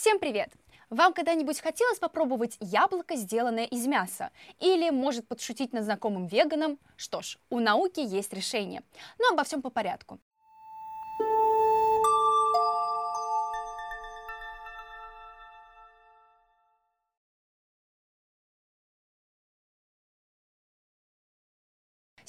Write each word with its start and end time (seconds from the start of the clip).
Всем 0.00 0.20
привет! 0.20 0.52
Вам 0.90 1.12
когда-нибудь 1.12 1.60
хотелось 1.60 1.98
попробовать 1.98 2.56
яблоко, 2.60 3.16
сделанное 3.16 3.64
из 3.64 3.84
мяса? 3.88 4.30
Или, 4.60 4.90
может, 4.90 5.26
подшутить 5.26 5.72
над 5.72 5.82
знакомым 5.82 6.28
веганом? 6.28 6.78
Что 6.96 7.20
ж, 7.20 7.36
у 7.50 7.58
науки 7.58 7.98
есть 7.98 8.32
решение. 8.32 8.84
Но 9.18 9.30
обо 9.30 9.42
всем 9.42 9.60
по 9.60 9.70
порядку. 9.70 10.20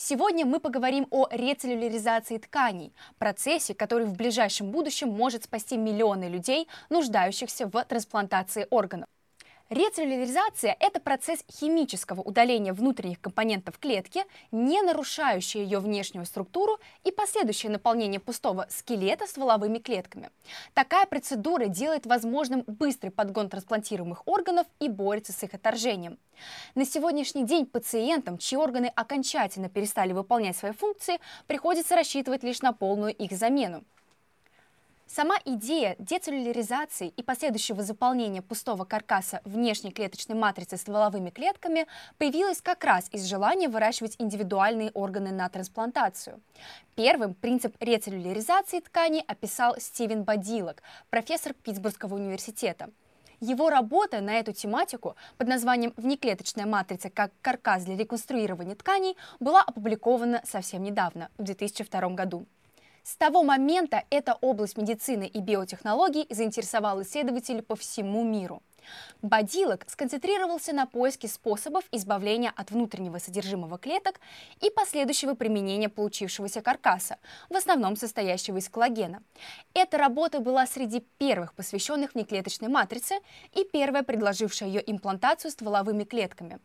Сегодня 0.02 0.46
мы 0.46 0.62
поговорим 0.62 1.08
о 1.10 1.28
рецеллюляризации 1.30 2.38
тканей, 2.38 2.94
процессе, 3.18 3.74
который 3.74 4.06
в 4.06 4.14
ближайшем 4.14 4.72
будущем 4.72 5.10
может 5.10 5.44
спасти 5.44 5.76
миллионы 5.76 6.30
людей, 6.30 6.70
нуждающихся 6.90 7.68
в 7.68 7.84
трансплантации 7.84 8.66
органов. 8.70 9.10
Рецеллюляризация– 9.70 10.76
это 10.80 11.00
процесс 11.00 11.46
химического 11.48 12.22
удаления 12.22 12.74
внутренних 12.74 13.22
компонентов 13.22 13.78
клетки, 13.78 14.24
не 14.52 14.82
нарушающий 14.82 15.62
ее 15.62 15.78
внешнюю 15.78 16.26
структуру 16.26 16.80
и 17.04 17.12
последующее 17.12 17.72
наполнение 17.72 18.20
пустого 18.20 18.66
скелета 18.72 19.28
стволовыми 19.28 19.78
клетками. 19.78 20.32
Такая 20.74 21.06
процедура 21.06 21.68
делает 21.68 22.08
возможным 22.08 22.64
быстрый 22.66 23.12
подгон 23.12 23.48
трансплантируемых 23.48 24.28
органов 24.28 24.66
и 24.80 24.90
борется 24.90 25.34
с 25.34 25.44
их 25.44 25.54
отторжением. 25.54 26.18
На 26.74 26.84
сегодняшний 26.84 27.46
день 27.46 27.68
пациентам, 27.68 28.40
чьи 28.40 28.58
органы 28.58 28.92
окончательно 28.96 29.70
перестали 29.70 30.14
выполнять 30.14 30.58
свои 30.58 30.72
функции, 30.72 31.20
приходится 31.46 31.96
рассчитывать 31.96 32.42
лишь 32.42 32.64
на 32.64 32.74
полную 32.74 33.16
их 33.16 33.34
замену. 33.34 33.84
Сама 35.12 35.38
идея 35.44 35.96
децеллюляризации 35.98 37.08
и 37.08 37.24
последующего 37.24 37.82
заполнения 37.82 38.44
пустого 38.44 38.86
каркаса 38.86 39.42
внешней 39.44 39.90
клеточной 39.90 40.36
матрицы 40.36 40.78
стволовыми 40.78 41.32
клетками 41.32 41.88
появилась 42.20 42.62
как 42.62 42.84
раз 42.84 43.10
из 43.12 43.26
желания 43.26 43.70
выращивать 43.70 44.16
индивидуальные 44.20 44.92
органы 44.92 45.32
на 45.32 45.50
трансплантацию. 45.50 46.40
Первым 46.94 47.34
принцип 47.34 47.76
рецеллюляризации 47.80 48.82
тканей 48.82 49.22
описал 49.22 49.76
Стивен 49.80 50.26
Бадилок, 50.26 50.84
профессор 51.10 51.54
Питтсбургского 51.54 52.14
университета. 52.14 52.92
Его 53.40 53.72
работа 53.72 54.22
на 54.22 54.36
эту 54.38 54.54
тематику 54.54 55.16
под 55.40 55.48
названием 55.48 55.92
«Внеклеточная 55.98 56.68
матрица 56.68 57.10
как 57.10 57.32
каркас 57.42 57.84
для 57.84 57.98
реконструирования 57.98 58.76
тканей» 58.76 59.18
была 59.40 59.64
опубликована 59.64 60.44
совсем 60.46 60.84
недавно, 60.84 61.30
в 61.40 61.44
2002 61.44 62.10
году. 62.10 62.46
С 63.04 63.16
того 63.16 63.44
момента 63.44 64.04
эта 64.10 64.34
область 64.42 64.78
медицины 64.78 65.28
и 65.28 65.40
биотехнологий 65.40 66.28
заинтересовала 66.30 67.02
исследователей 67.02 67.62
по 67.62 67.76
всему 67.76 68.24
миру. 68.24 68.62
Бодилок 69.22 69.86
сконцентрировался 69.88 70.74
на 70.74 70.86
поиске 70.86 71.28
способов 71.28 71.84
избавления 71.92 72.54
от 72.56 72.72
внутреннего 72.72 73.18
содержимого 73.18 73.78
клеток 73.78 74.20
и 74.62 74.70
последующего 74.70 75.34
применения 75.34 75.90
получившегося 75.90 76.62
каркаса, 76.62 77.18
в 77.50 77.56
основном 77.56 77.96
состоящего 77.96 78.58
из 78.58 78.70
коллагена. 78.70 79.22
Эта 79.74 79.98
работа 79.98 80.40
была 80.40 80.66
среди 80.66 81.02
первых 81.18 81.54
посвященных 81.54 82.14
внеклеточной 82.14 82.70
матрице 82.70 83.16
и 83.54 83.64
первая, 83.64 84.04
предложившая 84.04 84.70
ее 84.70 84.84
имплантацию 84.90 85.52
стволовыми 85.52 86.04
клетками. 86.06 86.60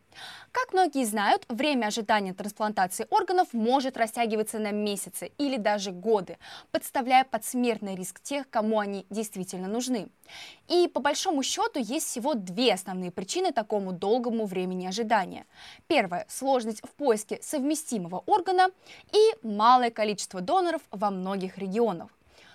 Как 0.51 0.71
многие 0.71 1.05
знают, 1.05 1.43
время 1.49 1.87
ожидания 1.87 2.33
трансплантации 2.33 3.07
органов 3.09 3.49
может 3.53 3.97
растягиваться 3.97 4.59
на 4.59 4.71
месяцы 4.71 5.31
или 5.37 5.57
даже 5.57 5.91
годы, 5.91 6.37
подставляя 6.71 7.25
под 7.25 7.43
смертный 7.43 7.95
риск 7.95 8.21
тех, 8.21 8.49
кому 8.49 8.79
они 8.79 9.05
действительно 9.09 9.67
нужны. 9.67 10.07
И 10.67 10.87
по 10.87 10.99
большому 10.99 11.43
счету 11.43 11.79
есть 11.79 12.09
всего 12.15 12.33
две 12.33 12.73
основные 12.73 13.11
причины 13.11 13.51
такому 13.51 13.91
долгому 13.91 14.45
времени 14.45 14.87
ожидания. 14.87 15.45
Первое– 15.87 16.25
сложность 16.29 16.79
в 16.81 16.91
поиске 16.91 17.39
совместимого 17.41 18.23
органа 18.25 18.69
и 19.11 19.45
малое 19.45 19.91
количество 19.91 20.39
доноров 20.39 20.81
во 20.91 21.11
многих 21.11 21.57
регионах. 21.57 22.07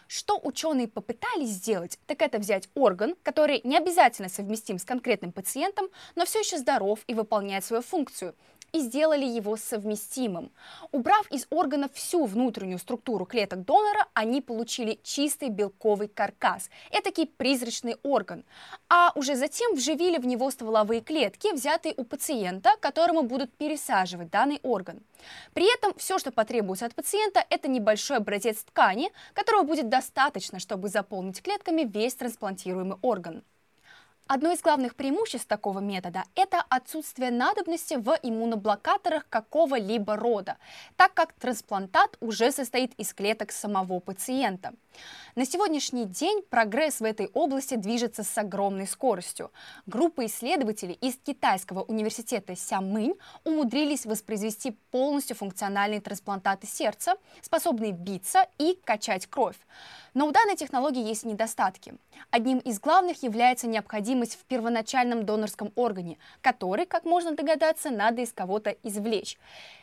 Что 0.08 0.40
ученые 0.42 0.88
попытались 0.88 1.50
сделать, 1.50 1.98
так 2.06 2.22
это 2.22 2.38
взять 2.38 2.70
орган, 2.74 3.16
который 3.22 3.60
не 3.62 3.76
обязательно 3.76 4.30
совместим 4.30 4.78
с 4.78 4.84
конкретным 4.86 5.30
пациентом, 5.30 5.88
но 6.14 6.24
все 6.24 6.38
еще 6.38 6.56
здоров 6.56 7.00
и 7.06 7.12
выполняет 7.12 7.62
свою 7.62 7.82
функцию, 7.82 8.34
и 8.72 8.80
сделали 8.80 9.24
его 9.24 9.56
совместимым. 9.56 10.52
Убрав 10.92 11.30
из 11.30 11.46
органов 11.50 11.92
всю 11.94 12.24
внутреннюю 12.24 12.78
структуру 12.78 13.26
клеток 13.26 13.64
донора, 13.64 14.06
они 14.14 14.40
получили 14.40 14.98
чистый 15.02 15.48
белковый 15.48 16.08
каркас, 16.08 16.70
этакий 16.90 17.26
призрачный 17.26 17.96
орган, 18.02 18.44
а 18.88 19.12
уже 19.14 19.36
затем 19.36 19.74
вживили 19.74 20.18
в 20.18 20.26
него 20.26 20.50
стволовые 20.50 21.00
клетки, 21.00 21.52
взятые 21.52 21.94
у 21.96 22.04
пациента, 22.04 22.74
которому 22.80 23.22
будут 23.22 23.52
пересаживать 23.52 24.30
данный 24.30 24.60
орган. 24.62 25.02
При 25.52 25.72
этом 25.72 25.94
все, 25.96 26.18
что 26.18 26.32
потребуется 26.32 26.86
от 26.86 26.94
пациента, 26.94 27.44
это 27.50 27.68
небольшой 27.68 28.18
образец 28.18 28.62
ткани, 28.64 29.10
которого 29.34 29.62
будет 29.62 29.88
достаточно, 29.88 30.58
чтобы 30.58 30.88
заполнить 30.88 31.42
клетками 31.42 31.82
весь 31.82 32.14
трансплантируемый 32.14 32.98
орган. 33.02 33.42
Одно 34.32 34.52
из 34.52 34.60
главных 34.60 34.94
преимуществ 34.94 35.48
такого 35.48 35.80
метода– 35.80 36.22
это 36.36 36.64
отсутствие 36.68 37.32
надобности 37.32 37.94
в 37.94 38.16
иммуноблокаторах 38.22 39.26
какого-либо 39.28 40.14
рода, 40.14 40.56
так 40.96 41.14
как 41.14 41.32
трансплантат 41.32 42.16
уже 42.20 42.52
состоит 42.52 42.94
из 42.94 43.12
клеток 43.12 43.50
самого 43.50 43.98
пациента. 43.98 44.72
На 45.34 45.44
сегодняшний 45.44 46.04
день 46.04 46.42
прогресс 46.48 47.00
в 47.00 47.04
этой 47.04 47.26
области 47.34 47.74
движется 47.74 48.22
с 48.22 48.38
огромной 48.38 48.86
скоростью. 48.86 49.50
Группа 49.86 50.26
исследователей 50.26 50.94
из 51.00 51.16
китайского 51.16 51.82
университета 51.82 52.54
Сямынь 52.54 53.14
умудрились 53.44 54.06
воспроизвести 54.06 54.76
полностью 54.92 55.36
функциональные 55.36 56.00
трансплантаты 56.00 56.68
сердца, 56.68 57.14
способные 57.40 57.92
биться 57.92 58.46
и 58.58 58.78
качать 58.84 59.26
кровь. 59.26 59.58
Но 60.14 60.26
у 60.26 60.32
данной 60.32 60.56
технологии 60.56 61.06
есть 61.06 61.24
недостатки. 61.24 61.94
Одним 62.30 62.58
из 62.58 62.80
главных 62.80 63.22
является 63.22 63.68
необходимость 63.68 64.19
в 64.28 64.44
первоначальном 64.44 65.24
донорском 65.24 65.72
органе, 65.74 66.18
который, 66.40 66.86
как 66.86 67.04
можно 67.04 67.34
догадаться, 67.34 67.90
надо 67.90 68.22
из 68.22 68.32
кого-то 68.32 68.70
извлечь. 68.82 69.38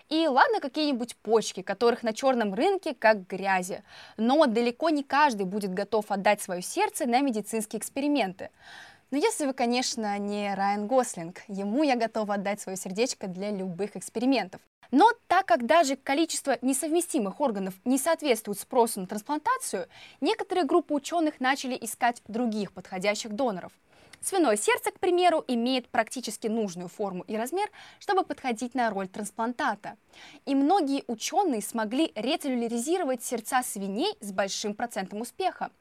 И 0.10 0.26
ладно 0.28 0.62
какие-нибудь 0.62 1.18
почки, 1.18 1.62
которых 1.62 2.02
на 2.02 2.14
черном 2.14 2.54
рынке 2.54 2.96
как 2.96 3.28
грязи, 3.28 3.84
но 4.16 4.46
далеко 4.46 4.90
не 4.90 5.04
каждый 5.04 5.46
будет 5.46 5.74
готов 5.74 6.12
отдать 6.12 6.42
свое 6.42 6.62
сердце 6.62 7.06
на 7.06 7.20
медицинские 7.20 7.80
эксперименты. 7.80 8.50
Но 9.12 9.18
если 9.18 9.46
вы, 9.46 9.54
конечно, 9.54 10.18
не 10.18 10.54
Райан 10.54 10.88
Гослинг, 10.88 11.42
ему 11.48 11.84
я 11.84 11.96
готова 11.96 12.36
отдать 12.36 12.62
свое 12.62 12.78
сердечко 12.78 13.28
для 13.28 13.52
любых 13.52 13.96
экспериментов. 13.96 14.62
Но 14.92 15.12
так 15.28 15.46
как 15.46 15.66
даже 15.66 15.98
количество 15.98 16.58
несовместимых 16.62 17.42
органов 17.42 17.74
не 17.84 17.98
соответствует 17.98 18.60
спросу 18.60 19.02
на 19.02 19.08
трансплантацию, 19.08 19.88
некоторые 20.22 20.66
группы 20.66 20.94
ученых 20.94 21.40
начали 21.40 21.78
искать 21.80 22.22
других 22.28 22.72
подходящих 22.72 23.34
доноров– 23.34 23.72
Свиное 24.22 24.58
сердце, 24.58 24.92
к 24.92 25.00
примеру, 25.00 25.44
имеет 25.48 25.90
практически 25.90 26.48
нужную 26.48 26.90
форму 26.90 27.24
и 27.28 27.38
размер, 27.38 27.70
чтобы 28.00 28.24
подходить 28.24 28.76
на 28.76 28.90
роль 28.90 29.08
трансплантата. 29.08 29.98
И 30.46 30.56
многие 30.56 31.04
ученые 31.08 31.62
смогли 31.62 32.12
рецеллюляризировать 32.16 33.24
сердца 33.24 33.62
свиней 33.64 34.16
с 34.20 34.32
большим 34.32 34.74
процентом 34.74 35.22
успеха. 35.22 35.72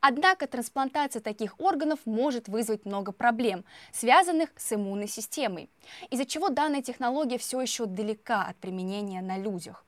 Однако 0.00 0.46
трансплантация 0.46 1.20
таких 1.20 1.60
органов 1.60 2.00
может 2.04 2.48
вызвать 2.48 2.84
много 2.84 3.12
проблем, 3.12 3.64
связанных 3.92 4.50
с 4.56 4.72
иммунной 4.72 5.08
системой, 5.08 5.70
из-за 6.10 6.24
чего 6.24 6.48
данная 6.48 6.82
технология 6.82 7.38
все 7.38 7.60
еще 7.60 7.86
далека 7.86 8.44
от 8.44 8.56
применения 8.56 9.20
на 9.20 9.38
людях. 9.38 9.84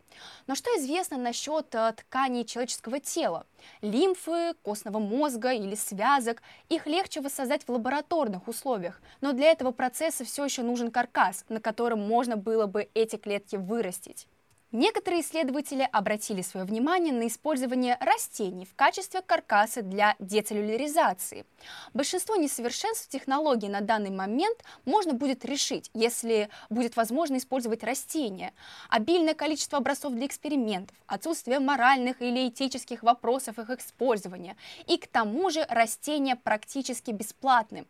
Но 0.47 0.55
что 0.55 0.71
известно 0.79 1.17
насчет 1.17 1.75
э, 1.75 1.93
тканей 1.97 2.45
человеческого 2.45 3.01
тела? 3.01 3.47
Лимфы, 3.81 4.55
костного 4.63 4.99
мозга 4.99 5.53
или 5.53 5.75
связок, 5.75 6.43
их 6.69 6.87
легче 6.87 7.21
воссоздать 7.21 7.65
в 7.65 7.71
лабораторных 7.71 8.49
условиях, 8.49 9.01
но 9.21 9.33
для 9.33 9.51
этого 9.51 9.71
процесса 9.71 10.25
все 10.25 10.45
еще 10.45 10.63
нужен 10.63 10.91
каркас, 10.91 11.45
на 11.49 11.61
котором 11.61 12.01
можно 12.01 12.37
было 12.37 12.67
бы 12.67 12.89
эти 12.95 13.17
клетки 13.17 13.57
вырастить. 13.57 14.27
Некоторые 14.75 15.23
исследователи 15.23 15.89
обратили 15.93 16.43
свое 16.43 16.67
внимание 16.67 17.13
на 17.13 17.29
использование 17.29 17.97
растений 18.01 18.67
в 18.67 18.75
качестве 18.75 19.23
каркаса 19.23 19.83
для 19.83 20.17
децеллюляризации. 20.19 21.47
Большинство 21.93 22.35
несовершенств 22.35 23.09
технологии 23.09 23.69
на 23.69 23.83
данный 23.83 24.11
момент 24.11 24.65
можно 24.85 25.13
будет 25.13 25.45
решить, 25.45 25.93
если 25.95 26.49
будет 26.71 26.97
возможно 26.97 27.37
использовать 27.37 27.85
растения. 27.85 28.53
Обильное 28.89 29.35
количество 29.35 29.79
образцов 29.79 30.13
для 30.15 30.27
экспериментов, 30.27 30.97
отсутствие 31.07 31.61
моральных 31.61 32.21
или 32.21 32.49
этических 32.49 33.05
вопросов 33.05 33.61
их 33.61 33.71
использования. 33.71 34.57
И 34.89 34.97
к 34.97 35.07
тому 35.07 35.51
же 35.51 35.65
растения 35.69 36.35
практически 36.35 37.13
бесплатны. 37.13 37.87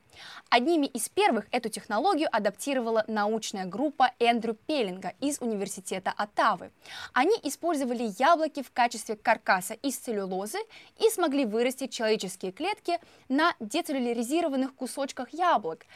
Одними 0.50 0.84
из 0.84 1.08
первых 1.08 1.46
эту 1.50 1.70
технологию 1.70 2.28
адаптировала 2.30 3.04
научная 3.08 3.64
группа 3.64 4.12
Эндрю 4.18 4.52
Пеллинга 4.52 5.14
из 5.22 5.40
Университета 5.40 6.12
Оттавы. 6.14 6.72
Они 7.12 7.34
использовали 7.42 8.12
яблоки 8.18 8.62
в 8.62 8.70
качестве 8.70 9.16
каркаса 9.16 9.74
из 9.74 9.96
целлюлозы 9.96 10.58
и 10.98 11.08
смогли 11.10 11.44
вырастить 11.44 11.92
человеческие 11.92 12.52
клетки 12.52 12.98
на 13.28 13.54
децеллюляризированных 13.60 14.74
кусочках 14.74 15.30
яблок. 15.30 15.86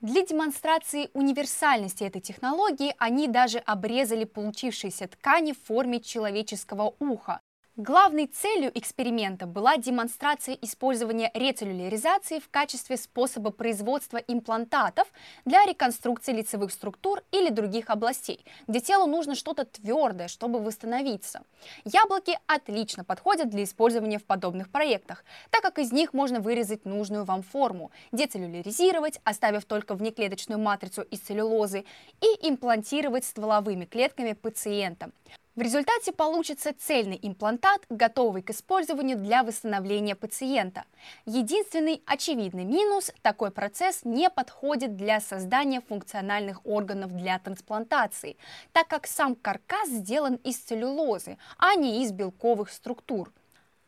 Для 0.00 0.24
демонстрации 0.24 1.10
универсальности 1.14 2.04
этой 2.04 2.20
технологии 2.20 2.94
они 2.98 3.28
даже 3.28 3.58
обрезали 3.58 4.24
получившиеся 4.24 5.08
ткани 5.08 5.52
в 5.52 5.62
форме 5.66 6.00
человеческого 6.00 6.94
уха. 6.98 7.40
Главной 7.78 8.26
целью 8.26 8.76
эксперимента 8.76 9.46
была 9.46 9.76
демонстрация 9.76 10.58
использования 10.62 11.30
рецеллюляризации 11.32 12.40
в 12.40 12.48
качестве 12.48 12.96
способа 12.96 13.52
производства 13.52 14.16
имплантатов 14.16 15.06
для 15.44 15.64
реконструкции 15.64 16.32
лицевых 16.32 16.72
структур 16.72 17.22
или 17.30 17.50
других 17.50 17.88
областей, 17.90 18.44
где 18.66 18.80
телу 18.80 19.06
нужно 19.06 19.36
что-то 19.36 19.64
твердое, 19.64 20.26
чтобы 20.26 20.58
восстановиться. 20.58 21.44
Яблоки 21.84 22.36
отлично 22.48 23.04
подходят 23.04 23.48
для 23.48 23.62
использования 23.62 24.18
в 24.18 24.24
подобных 24.24 24.70
проектах, 24.70 25.24
так 25.50 25.62
как 25.62 25.78
из 25.78 25.92
них 25.92 26.12
можно 26.12 26.40
вырезать 26.40 26.84
нужную 26.84 27.24
вам 27.24 27.44
форму, 27.44 27.92
децеллюляризировать, 28.10 29.20
оставив 29.22 29.66
только 29.66 29.94
внеклеточную 29.94 30.58
матрицу 30.58 31.02
из 31.02 31.20
целлюлозы, 31.20 31.84
и 32.20 32.48
имплантировать 32.48 33.24
стволовыми 33.24 33.84
клетками 33.84 34.32
пациента. 34.32 35.12
В 35.58 35.60
результате 35.60 36.12
получится 36.12 36.72
цельный 36.72 37.18
имплантат, 37.20 37.84
готовый 37.90 38.42
к 38.42 38.50
использованию 38.50 39.16
для 39.16 39.42
восстановления 39.42 40.14
пациента. 40.14 40.84
Единственный 41.26 42.00
очевидный 42.06 42.62
минус– 42.62 43.10
такой 43.22 43.50
процесс 43.50 44.04
не 44.04 44.30
подходит 44.30 44.94
для 44.94 45.18
создания 45.18 45.80
функциональных 45.80 46.64
органов 46.64 47.10
для 47.10 47.40
трансплантации, 47.40 48.36
так 48.72 48.86
как 48.86 49.08
сам 49.08 49.34
каркас 49.34 49.88
сделан 49.88 50.36
из 50.44 50.58
целлюлозы, 50.58 51.38
а 51.58 51.74
не 51.74 52.04
из 52.04 52.12
белковых 52.12 52.70
структур. 52.70 53.32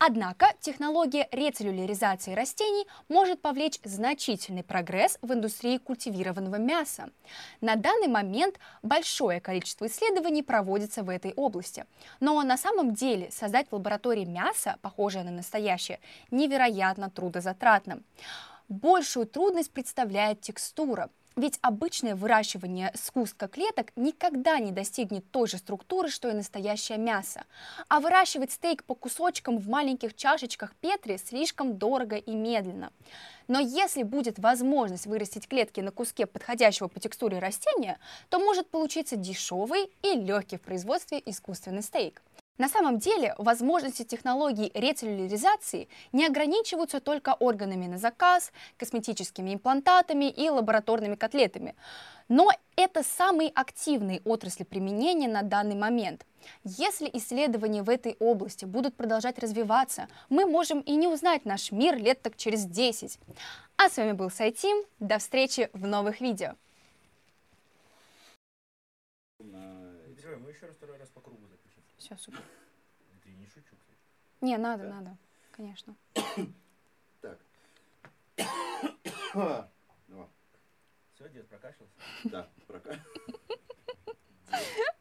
Однако 0.03 0.47
технология 0.61 1.29
рецеллюляризации 1.31 2.33
растений 2.33 2.87
может 3.11 3.43
повлечь 3.43 3.79
значительный 3.85 4.65
прогресс 4.65 5.19
в 5.21 5.31
индустрии 5.35 5.77
культивированного 5.77 6.57
мяса. 6.57 7.11
На 7.61 7.77
данный 7.77 8.09
момент 8.09 8.59
большое 8.83 9.43
количество 9.43 9.87
исследований 9.89 10.43
проводится 10.43 11.03
в 11.03 11.11
этой 11.11 11.35
области. 11.35 11.85
Но 12.19 12.43
на 12.43 12.57
самом 12.57 12.95
деле 12.95 13.31
создать 13.31 13.69
в 13.69 13.75
лаборатории 13.75 14.25
мясо, 14.25 14.79
похожее 14.81 15.23
на 15.23 15.33
настоящее, 15.33 16.01
невероятно 16.31 17.11
трудозатратно. 17.11 18.01
Большую 18.71 19.27
трудность 19.27 19.71
представляет 19.71 20.41
текстура. 20.41 21.11
Ведь 21.41 21.59
обычное 21.63 22.15
выращивание 22.15 22.93
скустка 22.95 23.49
клеток 23.49 23.93
никогда 23.97 24.59
не 24.59 24.73
достигнет 24.73 25.25
той 25.31 25.49
же 25.49 25.57
структуры, 25.57 26.11
что 26.11 26.29
и 26.29 26.35
настоящее 26.35 26.99
мясо. 26.99 27.45
А 27.89 28.01
выращивать 28.01 28.53
стейк 28.53 28.85
по 28.85 28.95
кусочкам 28.95 29.57
в 29.57 29.67
маленьких 29.67 30.15
чашечках 30.15 30.75
Петри 30.83 31.17
слишком 31.17 31.79
дорого 31.79 32.17
и 32.17 32.33
медленно. 32.33 32.93
Но 33.49 33.59
если 33.59 34.03
будет 34.03 34.39
возможность 34.39 35.07
вырастить 35.07 35.49
клетки 35.49 35.81
на 35.81 35.93
куске 35.93 36.27
подходящего 36.27 36.89
по 36.89 37.01
текстуре 37.01 37.39
растения, 37.39 37.99
то 38.29 38.39
может 38.39 38.69
получиться 38.69 39.17
дешевый 39.17 39.91
и 40.03 40.13
легкий 40.13 40.59
в 40.59 40.61
производстве 40.61 41.23
искусственный 41.25 41.83
стейк. 41.83 42.21
На 42.61 42.69
самом 42.69 42.99
деле 42.99 43.35
возможности 43.39 44.03
технологий 44.03 44.71
рецеллюляризации 44.75 45.89
не 46.13 46.27
ограничиваются 46.27 47.01
только 47.01 47.33
органами 47.33 47.87
на 47.87 47.97
заказ, 47.97 48.53
косметическими 48.77 49.55
имплантатами 49.55 50.27
и 50.27 50.51
лабораторными 50.51 51.15
котлетами. 51.15 51.75
Но 52.29 52.51
это 52.77 53.03
самые 53.03 53.49
активные 53.49 54.21
отрасли 54.27 54.65
применения 54.65 55.27
на 55.27 55.41
данный 55.41 55.75
момент. 55.75 56.27
Если 56.65 57.09
исследования 57.15 57.83
в 57.83 57.89
этой 57.89 58.17
области 58.19 58.67
будут 58.67 58.95
продолжать 58.95 59.39
развиваться, 59.39 60.07
мы 60.29 60.45
можем 60.45 60.81
и 60.81 60.97
не 60.97 61.09
узнать 61.09 61.47
наш 61.47 61.73
мир 61.73 61.97
лет 61.97 62.21
так 62.21 62.37
через 62.37 62.67
10. 62.67 63.19
А 63.79 63.89
с 63.89 63.97
вами 63.97 64.13
был 64.13 64.29
Сайтим. 64.29 64.85
До 64.99 65.17
встречи 65.17 65.71
в 65.73 65.87
новых 65.87 66.21
видео. 66.21 66.57
Мы 69.39 70.51
еще 70.51 70.67
раз 70.67 70.77
второй 70.77 70.99
раз 70.99 71.09
по 71.09 71.21
кругу 71.21 71.47
запишем. 71.47 71.83
Все, 72.01 72.17
супер. 72.17 72.43
Это 73.15 73.29
я 73.29 73.37
не 73.37 73.47
шучу, 73.47 73.77
кстати. 73.77 73.99
Не, 74.41 74.57
надо, 74.57 74.85
да? 74.85 74.95
надо, 74.95 75.19
конечно. 75.53 75.95
Так. 77.21 77.39
Все, 81.15 81.29
дед 81.29 81.47
прокашлялся? 81.49 81.93
Да, 82.25 82.49
прокашлялся. 82.67 83.05